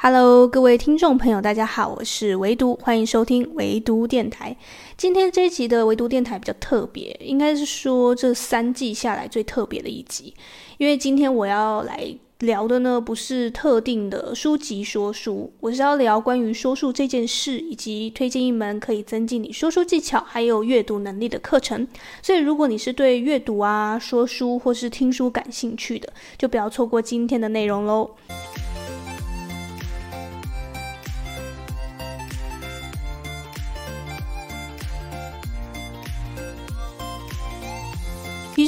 [0.00, 4.56] Hello，各位听众朋友，大家好，我是唯独，欢迎收听唯独电台。
[4.96, 10.32] 今天这一集的唯独电台比较特别，应该是说这三季下来最特别的一集，
[10.76, 21.84] 因为今天我要来聊的呢，不是特定的书籍说书，我是要聊关于说书这件事，以及推荐一门可以增进你说书技巧还有阅读能力的课程。
[22.22, 28.08] 所以，如果你是对阅读啊、说书或是听书感兴趣的，就不要错过今天的内容喽。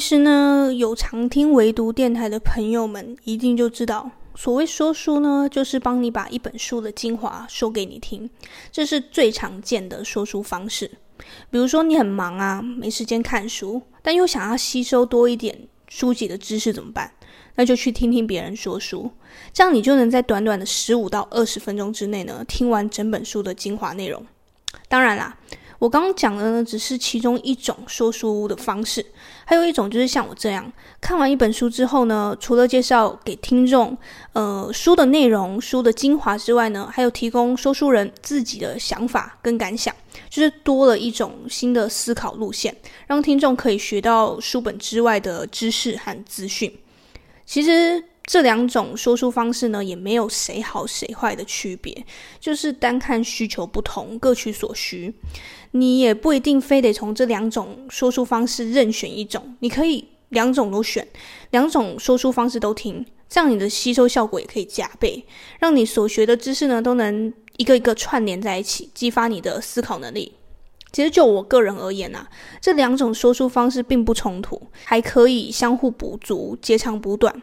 [0.01, 8.31] 其实呢，有常听唯读电台的朋友们一定就知道，所谓说书呢，就是帮你把一本书的精华说给你听，
[8.73, 10.91] 这是最常见的说书方式。
[11.51, 17.13] 比如说你很忙啊，没时间看书，但又想要吸收多一点书籍的知识怎么办？
[17.57, 19.11] 那就去听听别人说书，
[19.53, 24.25] 这样你就能在短短的十五到二十分钟之内呢，听完整本书的精华内容。
[24.89, 25.37] 当然啦。
[25.81, 29.05] 我刚刚讲的呢，只是其中一种说书的方式，
[29.47, 33.97] 还有一种就是像我这样，看完一本书之后呢，除了介绍给听众，
[34.35, 39.95] 呃，书的内容、书的精华之外呢，还有提供说书人自己的想法跟感想，
[40.29, 46.71] 就是多了一种新的思考路线，让听众可以学到书本之外的知识和资讯。
[47.47, 48.05] 其实。
[48.31, 52.07] 这两种说书方式呢，也没有谁好谁坏的区别，
[52.39, 55.13] 就是单看需求不同，各取所需。
[55.73, 61.05] 你也不一定非得从这两种说书方式任选一种，你可以两种都选，
[61.51, 65.25] 两种说书方式都听，这样你的吸收效果也可以加倍，
[65.59, 70.35] 让你所学的知识呢，都能一个一个串联在一起，激发你的思考能力。
[70.93, 72.29] 其实就我个人而言啊，
[72.61, 77.35] 这两种说书方式并不冲突，还可以相互补足，截长补短。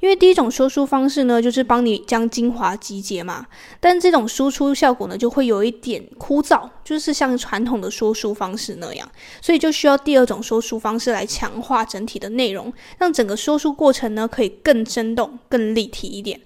[0.00, 3.46] 因为第一种说书方式呢，就是帮你将精华集结嘛，
[3.78, 9.08] 但这种输出效果呢，就会有一点枯燥，就是像传统的说书方式那样，
[9.40, 16.40] 所以就需要第二种说书方式来强化整体的内容，让整个说书过程呢，可以更生动、更立体一点。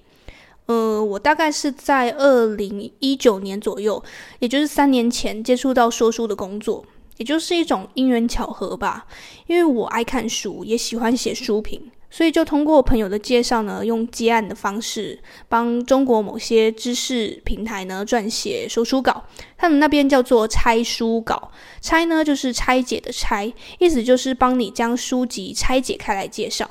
[0.70, 4.00] 呃，我大概是在二零一九年左右，
[4.38, 6.84] 也就是三年前接触到说书的工作，
[7.16, 9.04] 也就是一种因缘巧合吧。
[9.48, 19.24] 因为我爱看书，也喜欢写书评，所以就通过朋友的介绍呢，用接案的方式帮中国某些知识平台呢撰写说书稿。
[19.58, 26.70] 他们那边叫做拆书稿，拆呢就是拆解的拆，意思就是帮你将书籍拆解开来介绍。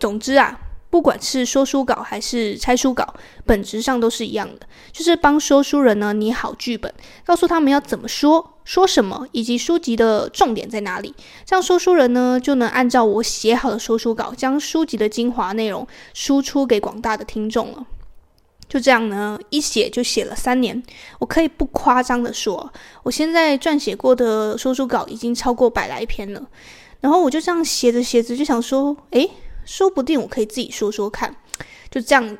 [0.00, 0.58] 总之啊。
[0.90, 6.92] 不管是说书稿还是拆书稿，本质上都是一样的，就是帮说书人呢拟好剧本，
[7.24, 11.14] 告诉他们要怎么说、说什么，以及书籍的重点在哪里。
[11.44, 17.86] 这样说书人呢就能按照我写好的说书稿，将书籍的精华内容输出给广大的听众了。
[18.66, 20.82] 就这样呢，一写就写了三年。
[21.18, 22.72] 我可以不夸张的说，
[23.02, 26.42] 我现在撰写过的说书稿已经超过百来篇了。
[27.00, 29.30] 然后我就这样写着写着，就想说，诶。
[29.68, 31.36] 说不定我可以自己说说看，
[31.90, 32.38] 就这样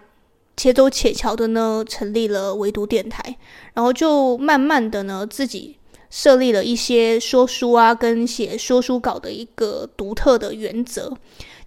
[0.56, 3.36] 且走且瞧的呢，成立了唯独电台，
[3.74, 5.76] 然后就慢慢的呢，自己
[6.08, 11.14] 设立了一些说书啊跟写说书稿的一个独特的原则。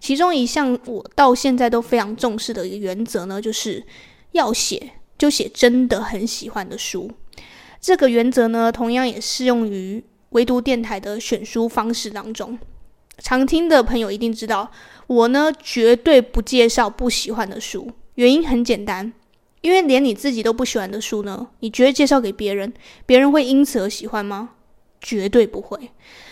[0.00, 3.84] 其中一项我到现在都非常重视的一个原则呢，就是
[4.32, 7.08] 要写就写真的很喜欢的书。
[7.80, 12.58] 这个原则呢，同样也适用于唯读电台的选书方式当中。
[13.18, 14.70] 常听的朋友一定知道，
[15.06, 17.90] 我呢绝对不介绍不喜欢的书。
[18.14, 19.12] 原因很简单，
[19.60, 22.72] 因为连你自己都不喜欢的书呢，你觉得介绍给别人，
[23.06, 24.50] 别人会因此而喜欢吗？
[25.00, 25.90] 绝对不会。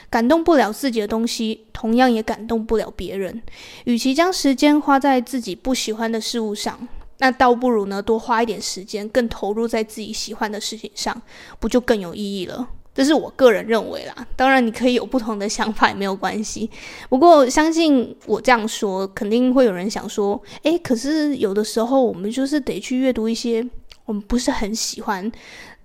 [0.08, 3.42] 感动不了自己的东西，同样也感动不了别人。
[3.84, 11.22] 与其将时间花在自己不喜欢的事物上，那倒不如呢多花一点时间，更投入在自己喜欢的事情上，
[11.60, 12.68] 不就更有意义了？
[13.00, 16.68] 这是我个人认为啦，当然你可以有不同的想法也没有关系。
[17.08, 23.66] 不过相信我这样说，肯定会有人想说：诶，可是有的时候我们就是得去阅读一些
[24.04, 25.32] 我们不是很喜欢，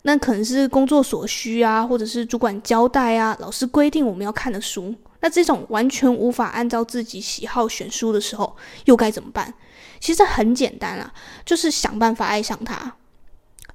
[0.02, 4.94] 那可能是工作所需啊，或者是主管交代啊，老师规定我们要看的书。
[5.22, 9.54] 那这种完全无法按照自己喜好选书的时候，又该怎么办？
[10.02, 11.14] 其实很简单啊，
[11.46, 12.94] 就是想办法爱上它。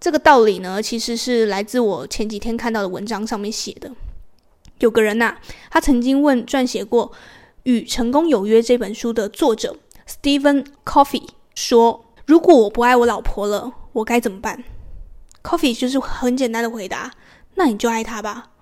[0.01, 3.93] 这个道理呢，其实是来自我前几天看到的文章上面写的。
[4.79, 5.37] 有个人呐、
[5.71, 7.09] 他曾经问撰写过
[7.65, 9.77] 《与成功有约》这本书的作者
[10.09, 14.65] Stephen Covey 说：“如果我不爱我老婆了，我该怎么办
[15.43, 17.13] ？”Covey 就是很简单的回答
[17.57, 18.53] ：“那你就爱她吧。”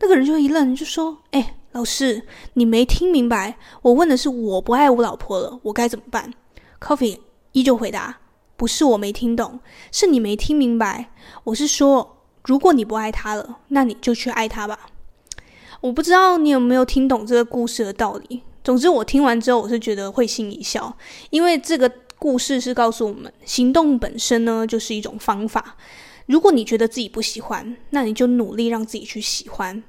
[0.00, 2.22] 那个人就一愣，就说：“哎，老师，
[2.54, 3.58] 你没听明白？
[3.82, 6.32] 我问的是我不爱我老婆了，我该怎么办
[6.80, 7.18] ？”Covey
[7.52, 8.20] 依旧回答
[8.56, 9.60] ：“不是我没听懂，
[9.92, 11.10] 是你没听明白。
[11.44, 14.78] 我是说，如果你不爱他了，那你就去爱他吧。
[15.82, 18.42] 我不知道你有没有听懂这个故事的道理。
[18.64, 20.96] 总之，我听完之后，我是觉得会心一笑，
[21.30, 25.76] 因为这个故事是告诉我们，行动本身呢就是一种方法。
[26.24, 29.82] 如果你觉得自己不喜欢，那你就努力让自己去喜欢。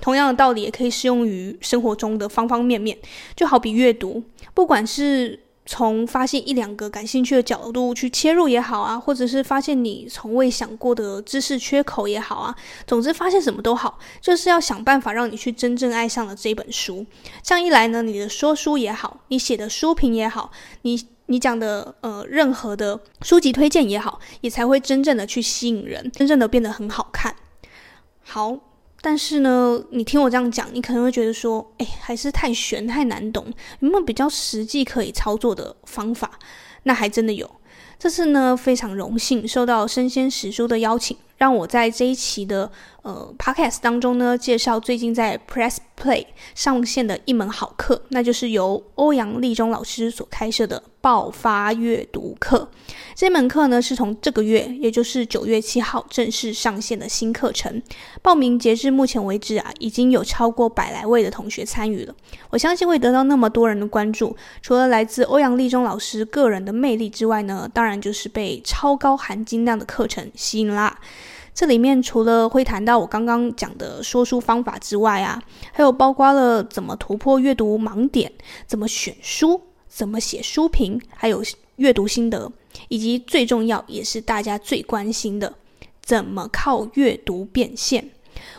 [0.00, 2.98] 同样的道理也可以适用于生活中的方方面面，
[3.36, 4.22] 就好比阅读，
[4.54, 5.40] 不管是。
[5.66, 12.54] 从发现一两个感兴趣的角度去切入也好啊，或者是发现你从未想过的知识缺口也好啊，
[12.86, 17.06] 总之发现什么都好，就是要想办法让你去真正爱上了这本书。
[17.42, 20.50] 这样一来呢，你的说书也好，你写的书评也好，
[20.82, 27.34] 你你讲的呃任何的书籍推荐也好，也才会真正的去吸引人，真正的变得很好看。
[28.22, 28.58] 好。
[29.06, 33.44] 但是呢，你听我这样讲，你可能会觉得说，哎，还是太玄太难懂，
[33.80, 36.30] 有没有比较实际可以操作的方法？
[36.84, 37.48] 那还真的有。
[37.98, 42.70] 这次呢，非常荣幸受到生鲜时书的邀请，让我在这一期的
[43.02, 52.68] 呃 podcast 当中呢，介绍最近在 Press Play 上线的一门好课，那就是由欧阳立中老师所开设的爆发阅读课。
[53.14, 57.82] 这门课呢，是从这个月，也就是九月七号正式上线的新课程。
[58.22, 62.14] 报名截至目前为止啊，已经有超过百来位的同学参与了。
[62.50, 70.98] 我相信会得到那么多人的关注，除了来自欧阳立中老师个人的魅力之外呢，当然就是被超高含金量的课程吸引啦。
[71.54, 75.40] 这里面除了会谈到我刚刚讲的说书方法之外啊，
[75.72, 78.32] 还有包括了怎么突破阅读盲点，
[78.66, 81.42] 怎么选书，怎么写书评，还有
[81.76, 82.50] 阅读心得。
[82.88, 85.54] 以及最重要也是大家最关心的，
[86.02, 88.10] 怎么靠阅读变现？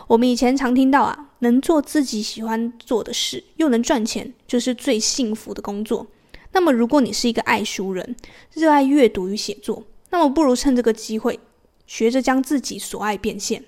[0.06, 6.06] 我们以前常听到啊，能做自己喜欢做的事，又能赚钱，就是最幸福的工作。
[6.52, 8.16] 那么，如果你是一个爱书人，
[8.54, 11.38] 热爱阅读与写作，那么不如趁这个机会，
[11.86, 13.64] 学着将自己所爱变现，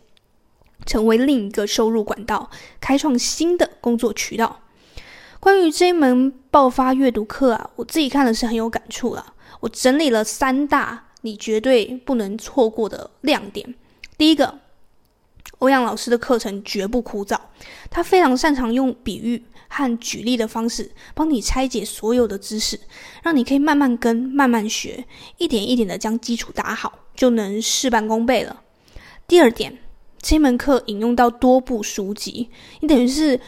[0.86, 2.50] 成为另一个收入管道，
[2.80, 4.60] 开创新的工作渠道。
[5.40, 9.34] 关于这门爆发阅读课啊，我自己看的是很有感触啦。
[9.60, 13.74] 我整理了三大你绝对不能错过的亮点。
[14.16, 14.58] 第一个，
[15.58, 17.38] 欧阳老师的课程绝不枯燥，
[17.88, 22.80] 他非常擅长用比喻和举例的方式帮你拆解所有的知识，
[23.22, 25.04] 让你可以慢慢跟、慢慢学，
[25.36, 28.62] 一点一点的将基础打好，就能事半功倍了。
[29.26, 29.78] 第二点，
[30.20, 32.50] 这门课引用到多部书籍，
[32.80, 33.38] 你等于是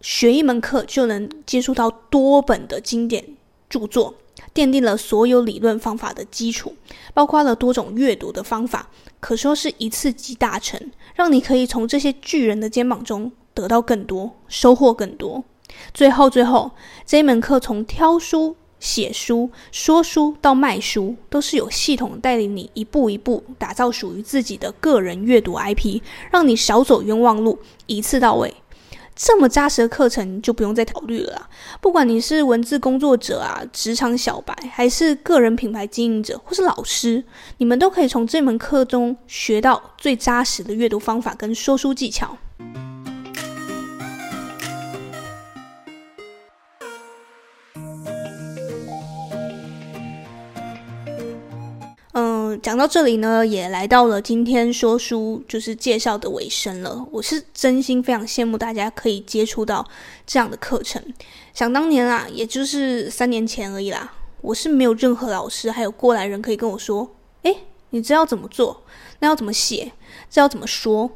[0.00, 3.24] 学一门课就能接触到多本的经典
[3.70, 4.14] 著作。
[4.54, 6.74] 奠定了所有理论方法的基础，
[7.12, 8.88] 包括了多种阅读的方法，
[9.20, 10.80] 可说是一次集大成，
[11.14, 15.44] 让你可以从这些巨人的肩膀中得到更多，收获更多。
[15.92, 16.70] 最后，最后
[17.06, 28.54] 这一门课从挑书、写书、说书到卖书，都是有系统带领你一步一步打造属于自己的个人阅读 IP，让你少走冤枉路，一次到位。
[29.20, 31.48] 这么扎实的课程就不用再考虑了啦。
[31.80, 37.24] 不管你是文字工作者啊、职场小白，还是个人品牌经营者，或是老师，
[37.56, 42.38] 你们都可以从这门课中学到最扎实的阅读方法跟说书技巧。
[52.68, 57.02] 讲到这里呢，也来到了今天说书就是介绍的尾声了。
[57.10, 59.88] 我是真心非常羡慕大家可以接触到
[60.26, 61.02] 这样的课程。
[61.54, 64.12] 想当年啊，也就是三年前而已啦，
[64.42, 67.08] 我是没有任何老师还有过来人可以跟我说
[67.44, 67.56] ：“诶，
[67.88, 68.82] 你知道怎么做？
[69.20, 69.92] 那要怎么写？
[70.28, 71.10] 这要怎么说？”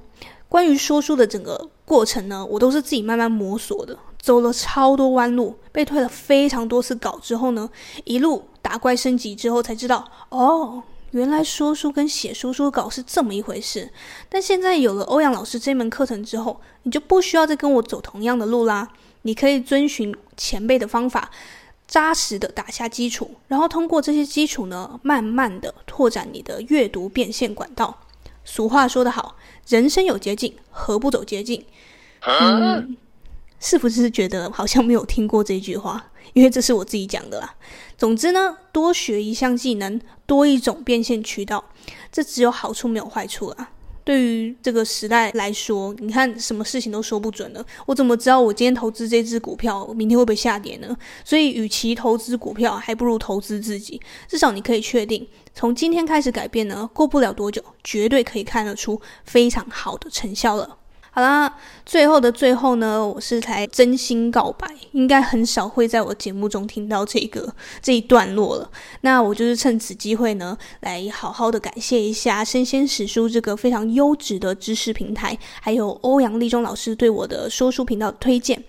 [0.48, 7.68] 关于说书的整个过程呢，我都是自己慢慢摸索的，走了超多弯路，被退了非常多次稿之后呢，
[8.04, 10.82] 一路打怪升级之后才知道哦。
[11.12, 13.90] 原来说书跟写说书稿是这么一回事，
[14.28, 18.88] 但现在有了欧阳老师这门课程之后，你就不需要再跟我走同样的路啦。
[19.22, 21.30] 你可以遵循前辈的方法，
[21.86, 28.00] 扎实的打下基础，然后通过这些基础呢，慢慢的拓展你的阅读变现管道。
[28.44, 29.36] 俗话说得好，
[29.68, 31.64] 人生有捷径，何不走捷径？
[32.22, 32.96] 嗯，
[33.60, 36.06] 是不是觉得好像没有听过这句话？
[36.32, 37.54] 因为这是我自己讲的啦。
[37.96, 41.64] 总之呢，多学一项技能，多一种变现渠道，
[42.10, 43.70] 这只有好处没有坏处啊。
[44.04, 47.64] 对于这个时代来说，你看什么事情都说不准了。
[47.86, 50.96] 我怎么知道我今天投资这只股票，明天会不会下跌呢？
[51.24, 54.00] 所以，与其投资股票，还不如投资自己。
[54.26, 60.78] 至少你可以确定，从今天开始改变呢，过不了多久，绝对可以看得出非常好的成效了。
[61.14, 68.70] 好啦，最后的最后呢，我是才真心告白，应该很少会在我节目中听到这个这一段落了。
[69.02, 78.64] 那我就是趁此机会呢，来好好的感谢一下生鲜时书这个非常优质的知识平台，还有欧阳立中老师对我的说书频道的推荐。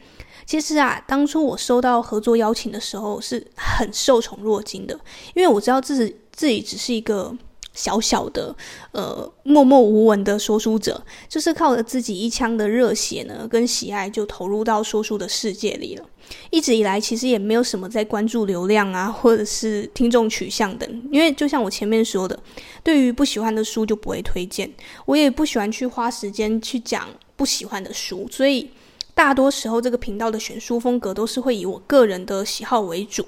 [0.45, 4.93] 其实啊，当初我收到合作邀请的时候，是很受宠若惊的，
[5.33, 7.33] 因为我知道自己自己只是一个。
[7.73, 8.55] 小小的，
[8.91, 16.05] 呃，默默无闻的说书者，就是靠着自己一腔的热血呢，跟喜爱，就投入到说书的世界里了。
[16.51, 22.39] 一直以来，其实也没有什么在关注流量啊，或者是听众取向等，因为就像我前面说的，
[22.81, 24.71] 对于不喜欢的书就不会推荐，
[25.05, 28.69] 我也不喜欢去花时间去讲不喜欢的书，所以
[29.13, 33.25] 大多时候这个频道的选书风格都是会以我个人的喜好为主。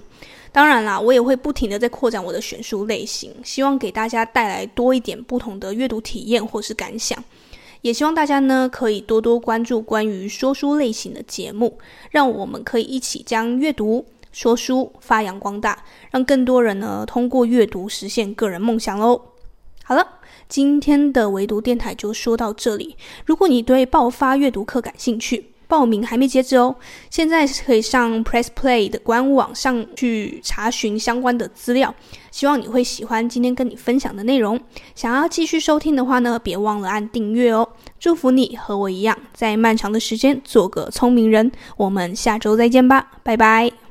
[0.55, 7.21] 当然啦，我也会不停地在扩展我的选书类型，希望给大家带来多一点不同的阅读体验或是感想。
[7.81, 11.77] 也希望大家呢可以多多关注关于说书类型的节目，
[12.09, 19.21] 让我们可以一起将阅读说书发扬光大，让更多人呢通过阅读实现个人梦想喽。
[19.83, 20.07] 好了，
[20.47, 22.95] 今天的唯读电台就说到这里。
[23.25, 26.75] 如果你对爆发阅读课感兴趣，报名还没截止哦，
[27.09, 31.93] 现在可以上 Press Play 的官网上去查询相关的资料。
[32.31, 34.59] 希望你会喜欢今天跟你分享的内容。
[34.93, 37.67] 想要继续收听的话呢，别忘了按订阅哦。
[37.97, 41.49] 祝福你和我一样，在漫长的时间做个聪明人。
[41.77, 43.84] 我们下周再见吧，拜拜。